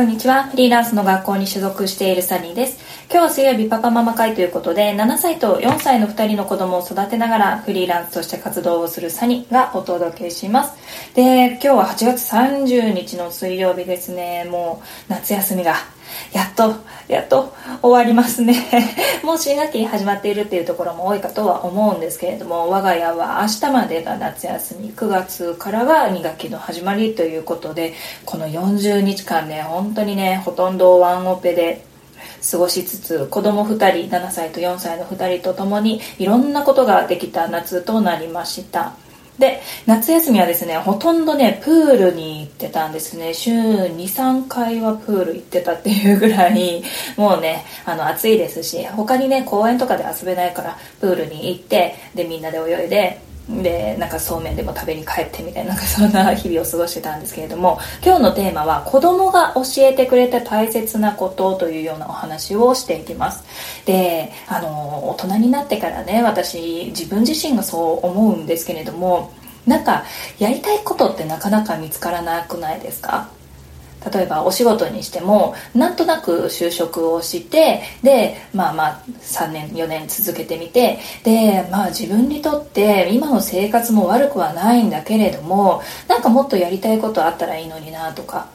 [0.00, 0.44] こんにちは。
[0.44, 2.78] フリーランスの学校に所属しているサニーです。
[3.10, 10.72] 今日は水曜日パパママ会ということで、7歳と4歳の2人の子供を育てながらフリーランスとして活動をするサニーがお届けします。
[11.14, 14.46] で、今日は8月30日の水曜日ですね。
[14.50, 15.74] もう夏休みが
[16.32, 16.74] やっと、
[17.08, 17.52] やっと
[17.82, 18.54] 終わりますね。
[19.24, 27.94] もう新学期始まっているっていうところも多いかとは思うんですけれども、我が家は明日までが夏休み、9月からが2学期の始まりということで、
[28.24, 31.84] この40日間ね、本当にね、ほとんどワンオペで
[32.50, 38.94] 過ごしつつ子供2人7歳と4歳の2人と共にいろんなことができた夏となりました
[39.38, 43.32] で夏休みはですねほとんどねプールに行ってたんですね。
[43.32, 46.82] 週23回はプール行ってたっていうぐらい
[47.16, 53.29] もうねあの暑いですし他にね公園とかで遊べないからプールに行ってでみんなで泳いで
[53.62, 63.44] でなんかそうめんでも食べに帰ってみたいななんかそんな日々を過ごしてたんですけれども今日のテーマは子供が教えてくれた大切なことというようなお話をしていきます。
[63.86, 69.32] であの大人になってからね私自分自身がそう思うんですけれども
[69.66, 70.04] なんか
[70.38, 73.28] やりたいことってなかなか見つからなくないですか？
[74.12, 88.48] 例えばお仕事にしてもなんとなく就職をしてでまあまあ3年4年続けてみてでまあ自分にとって今の生活も悪くはないんだけれどもなんかもっとやりたいことあったらいいのになとか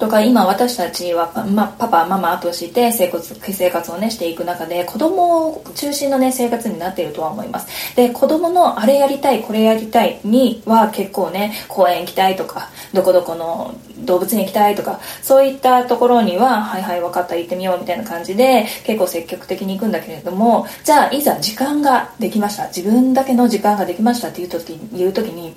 [0.00, 7.94] とか今私たちは、ま、パパママとして生活生活をねしていく中で子供を中心のね生活になっているとは思います。
[7.94, 22.66] で子供のあれやりたいこれやりたいには結構ね公園行きたいとかどこどこの動物に行きたいとかそういったところにははいはい分かった行ってみようみたいな感じで結構積極的に行くんだけれどもじゃあいざ時間ができました。
[22.68, 25.54] 自分だけの時間ができましたっていう時言う時に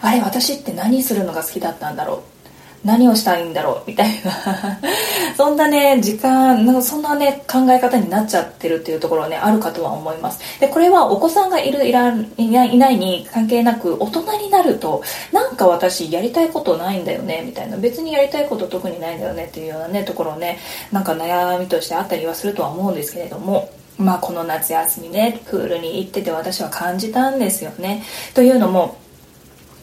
[0.00, 2.37] あれ私って何するのが好きだったんだろう。
[2.84, 3.90] 何をしたいんだろう？
[3.90, 4.78] みたいな。
[5.36, 10.40] そんなね時間なんかそんなね考え方になっちゃってるっていうところねあるかとは思います。
[10.60, 15.02] でこれはお子さんがいるいらいないいないに関係なく大人になると
[15.32, 17.76] なんか私やりたいことないんだよねみたいな。
[17.76, 20.58] 別にやりたいこと特にないんだよねっていうようなねところね
[20.92, 28.02] なんか悩みとしてあったりはするとは思うんですけれどもまあこの夏休みねプールに行ってて私は感じたんですよね。
[28.34, 28.96] というのも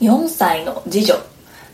[0.02, 1.16] 4歳の次女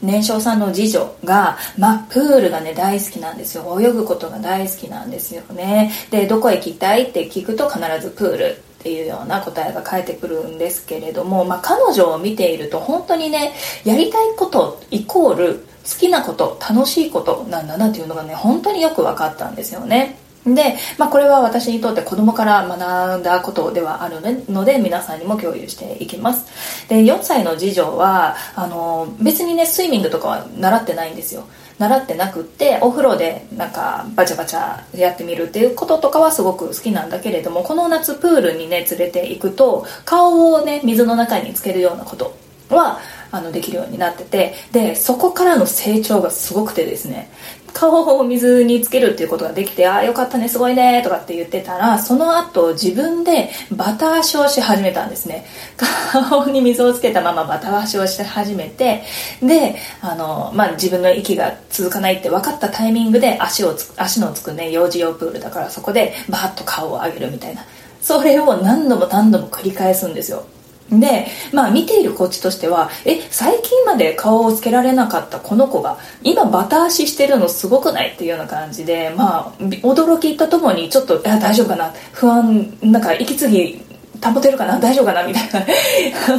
[0.01, 3.79] 年少さんの次女が、まあ、プールがね大好きなんですよ。
[3.79, 5.91] 泳ぐことが大好きなんですよね。
[6.09, 8.45] でどこへ行きたいって聞くと必ずプール
[8.81, 13.53] っていうような答えが返ってくるんですけれども、まあ、彼女を見ていると本当にね
[13.84, 15.53] やりたいことイコール
[15.84, 20.18] 好きなこと楽しいことなんだなっていうのがね本当によく分かったんですよね。
[20.46, 26.88] で、まあ、これは私にとって子供から学んだことではあるので皆さんにも共有していきます。
[26.88, 31.46] で4歳の次女はあの別にねスイミングとかは習ってないんですよ。
[31.78, 42.35] 習ってなくってお風呂でなんかバチャバチャやってみるっていうこととかはすごく好きなんだけれどもこの夏プールにね連れて行くと顔をね水の中につけるようなこと
[42.69, 43.00] は
[43.31, 47.31] あのできるようになっててでそこからの成長がすごくてですね。
[47.73, 55.45] 顔を水につけるっていうことができてああよかったねすごいねとかって言ってたらその後自分でバタ足をし始めたんですね。
[55.77, 59.03] 顔に水をつけたままバタ足をし始めて
[59.41, 67.65] であの、まあ、自分の息が続かないって分かったタイミングで足を足のつくね幼児用プールだからそこでバーッと顔を上げるみたいな。
[68.01, 70.43] それを何度も何度も繰り返すんですよ。
[70.91, 83.91] で、まあ見ているこっちとしては、え、最近まで顔をつけられなかったこの子が、今バタ足してるのすごくないっていうような感じで、まあ、驚きとともにちょっと、大丈夫かな不安、なんか息継ぎ
[84.24, 85.66] 保てるかな大丈夫かなみたいな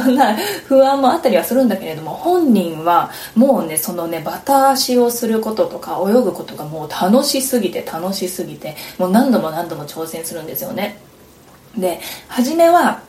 [0.03, 0.37] そんな
[0.67, 10.97] 不安もあったりはするんだけれども本人はもうねそのねバタ足をすることとか泳ぐことがもう楽しすぎて楽しすぎてもう何度も何度も挑戦するんですよね。
[11.77, 11.99] で
[12.29, 13.01] 初めは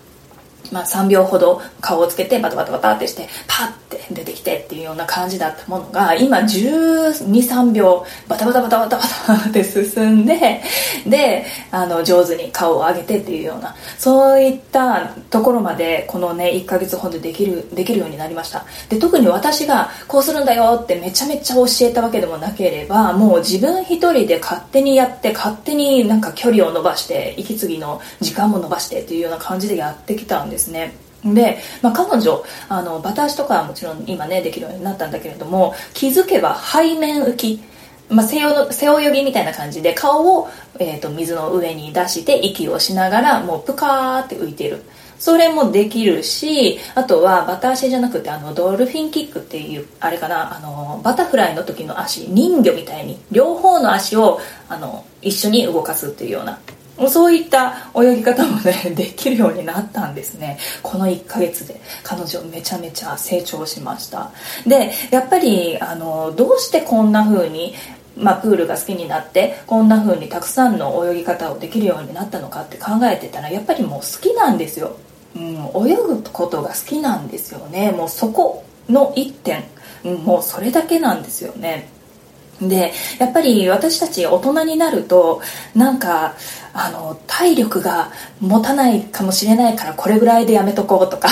[0.72, 9.02] まあ、3秒ほど顔をつけてバタバタバタってしてパッて出てきてっていうような感じだったものが今123秒バタバタバタバタバ
[9.38, 10.62] タって進んで
[11.06, 18.64] であの上手に顔を上げてっていうようなそういったところまでこのね1ヶ月ほどできるできるようになりました。
[18.88, 30.94] で特に私がこうするんだよってめちゃめちゃ教えたわけでもなければもう自分一人で勝手にやって勝手になんか距離を伸ばして息継ぎの時間も伸ばしてっていうような感じでやってきたんですですね。
[31.24, 37.62] で、まあ、彼女あのバタ足とかはもちろん今ねできるようになったんだけれども気づけば背面浮き
[38.10, 40.48] まあ、背泳ぎみたいな感じで顔を、
[40.78, 44.82] えーと、水の上に出して息をしながらもうプカーって浮いてる。
[45.18, 56.58] それもできるしあとはバタ足じゃなくてあのドルフィンキックっていうあれかなあのバタフライの時の足人魚みたいに両方の足をあの一緒に動かすっていうような
[57.08, 60.58] そういった泳ぎ方もねできるようになったんですね。
[60.82, 61.80] この1ヶ月で。
[62.02, 64.30] 彼女めちゃめちゃ成長しました。
[64.66, 67.74] でやっぱりあのどうしてこんな風に
[68.16, 74.96] まあ、プールが好きになってこんな風にたくさんの泳ぎ方をできるようになったのかって考えてたらやっぱりもう好きなんですよ、
[75.34, 77.90] うん、泳ぐことが好きなんですよね。
[77.90, 79.64] もうそこの一点、
[80.04, 81.88] うん、もうそれだけなんですよね。
[82.60, 85.42] でやっぱり私たち大人になると
[85.74, 86.34] なんか
[86.72, 88.10] あの体力が
[88.40, 91.28] 持たないかもしれないからこれぐらいでやめとこうとか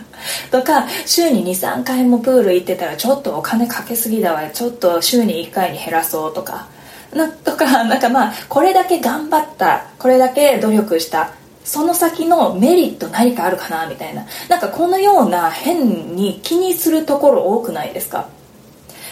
[0.50, 6.66] とか週に23回もプール行ってたらちょっとお金かけすぎだわちょっと週に1回に減らそうとか
[7.14, 11.30] なとか なんかまあこれだけ頑張ったこれだけ努力した
[11.64, 14.24] その先のメリット何かあるかなみたいな。
[14.48, 18.24] なんかこのような変に気にするところ多くないですか？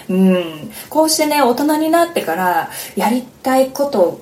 [0.09, 0.71] うん。
[0.89, 4.21] こうしてね大人になってからやりたいこと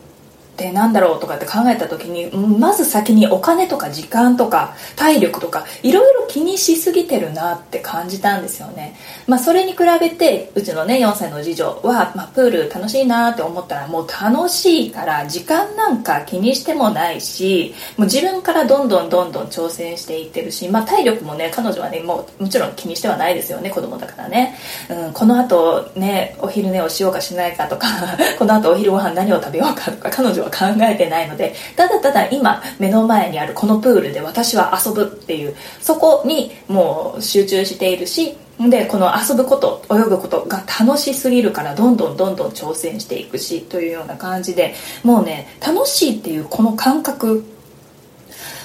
[0.54, 8.96] ってなんだろうとかって考えた時にまず先にお金とか時間とか体力とかいろいろ気にしすぎてるなって感じたんですよね、
[9.26, 24.56] まあ、それに比べてうちのね4歳の次女は、まあ、プール楽しいなって思ったらもう楽しいから時間なんか気にしてもないしもう自分からどんどんどんどん挑戦していってるし、まあ、体力もね彼女はねもうもちろん気にしてはないですよね子供だからね、
[24.88, 27.88] うん、このあとねお昼寝をしようかしないかとか
[28.38, 47.44] このあとお昼ご飯何を食べようかとか彼女は考えてないのでただただ今目の前にあるこのプールで私は遊ぶっていうそこにもう集中しているしでこの遊ぶこと泳ぐことが楽しすぎるからどんどんどんどん挑戦していくしというような感じでもうね楽しいっていうこの感覚。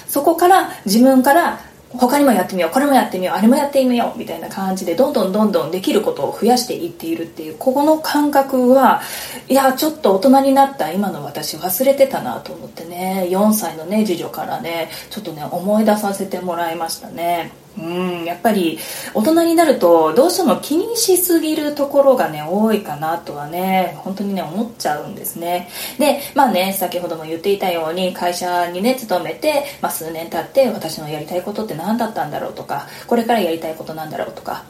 [0.06, 1.60] そこから自分から
[1.98, 2.70] 他にもやってみよう。
[2.70, 3.36] これもやってみよう。
[3.36, 9.02] あれもやってみようみたいな感じでどんどんどんどんできることを増やしていっているっていうここの感覚は
[9.48, 13.26] いやちょっと大人になった今の私忘れてたなと思ってね。
[13.28, 17.50] 4歳のね次女からねちょっとね思い出させてもらいましたね。
[17.78, 18.78] うんやっぱり
[19.14, 25.68] 大人になるとどうしても気にしすぎるところがね多いかなとはね本当にね思っちゃうんですね。
[25.98, 34.64] でまあね先ほども言っていたように会社にね勤めて、まあ、数年経って私のやりたいことって何だったんだろうとかこれからやりたいことなんだろうとか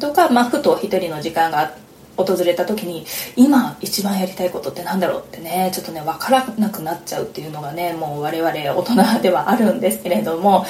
[0.00, 1.85] とか、まあ、ふと一人の時間があって
[2.16, 3.04] 訪れた時に
[3.36, 10.64] 今一番やりたいことって何だろうってねちょっとね分からなくなっちゃうっていうのがねもう我々大人ではあるんですけれども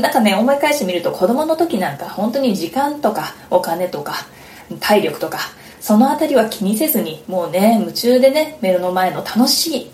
[0.00, 4.14] なんかね思い返してみると子供の時なんか本当に時間とかお金とか
[4.80, 5.38] 体力とか
[5.80, 9.88] その辺りは気にせずにもうね夢中でね目の前の楽しいっ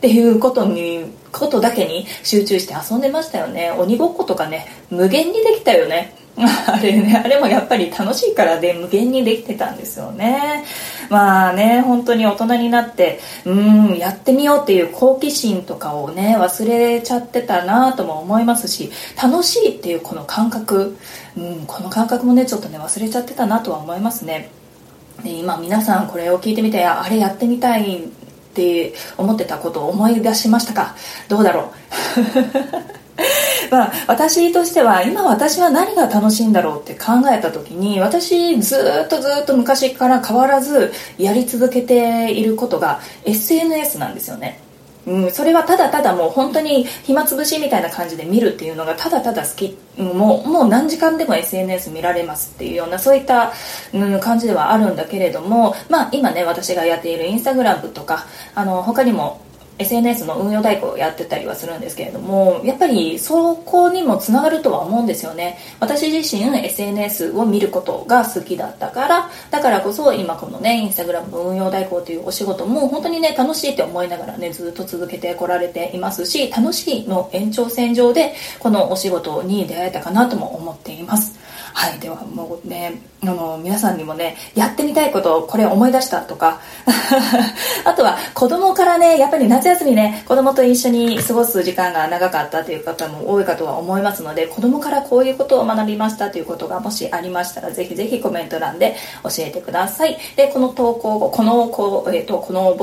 [0.00, 3.72] ていうことにことだけに集中して遊んでましたよね。
[3.72, 6.14] 鬼ごっことかね無限にできたよね。
[6.40, 10.64] あれねあれもやっぱり楽しいからで無限にできてたんですよね。
[11.08, 18.90] まあね本当に大人になってうんやってみようっていう好奇心とかをね忘れちゃってたなとも思いますし
[19.20, 20.96] 楽しいっていうこの感覚
[21.36, 24.50] うんこの感覚もねちょっとね忘れちゃってたなとは思いますね。
[25.22, 28.08] で今皆さんこれを聞いてみてあれやってみたい
[28.50, 30.94] って思ってたことを思い出しましたか？
[31.28, 31.70] どうだろう？
[33.70, 44.58] まあ、私としては今私は何が楽しいんだろうって考えた時に私ずっとずっと昔から変わらずやり続けていることが SNS なんですよね。
[45.10, 49.76] うん、それはただただもう本当に暇つぶしみたいな感じで見るっていうのがただただ好き。
[49.98, 53.52] もうもう何時間でも SNS 見られますっていうようなそういった、
[53.92, 58.24] うん、感じではあるんだけれども、まあ、今ね私がやっているインスタグラムとか
[58.54, 59.40] あの他にも
[59.80, 65.58] SNS の運用代行をやってたりはするんですけれどもやっぱりそこにもつながるとは思うんですよね。
[65.80, 81.39] 私自身 SNS を見ることが好きだったからだからこそ今このねインスタグラムの運用代行というお仕事も本当にね楽しいって思いながらねずっと続けてこられていますし楽しいの延長線上でこのお仕事に出会えたかなとも思っています。
[81.72, 86.60] はいではもうねあの皆さんにもねやってみたいことをこれ思い出したとか。
[87.84, 100.16] あとは子供からねやっぱり夏休みね子供と一緒に過ごす時間が長かったという方も多いかとは思いますので子供からこういうことを学びましたということがもしありましたらぜひぜひコメント欄で教えてください。
[100.36, 102.74] でこの投稿後このこ,、えーと、この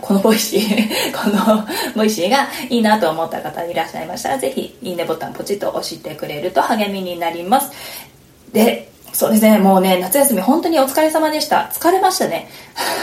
[0.00, 8.15] このボイシー このボイシーがいいなと思った方いらっしゃいましたらぜひいいねボタンポチッと押してくれると励みになります。
[8.56, 11.70] でそうですね、もうね、夏休み本当にお疲れ様でした。
[11.72, 12.48] 疲れましたね。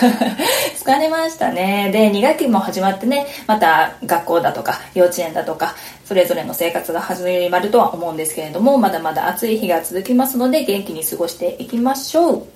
[0.78, 1.90] 疲れましたね。
[1.92, 5.74] で、2学期も始まってね、また学校だとか、幼稚園だとか、
[6.06, 12.53] それぞれの生活が始まるとは思うんですけれども、まだまだ暑い日が続きますので、元気に過ごしていきましょう。